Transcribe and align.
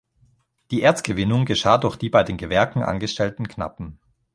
Die 0.71 0.81
Erzgewinnung 0.81 1.45
geschah 1.45 1.77
durch 1.77 1.95
die 1.95 2.09
bei 2.09 2.23
den 2.23 2.35
Gewerken 2.37 2.81
angestellten 2.81 3.47
Knappen. 3.47 3.99